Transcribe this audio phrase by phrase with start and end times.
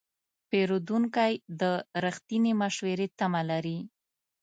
[0.49, 1.63] پیرودونکی د
[2.05, 3.79] رښتینې مشورې تمه لري.